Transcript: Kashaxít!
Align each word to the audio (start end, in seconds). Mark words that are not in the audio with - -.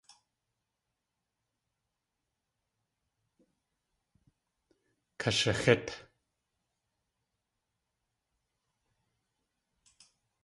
Kashaxít! 5.19 5.87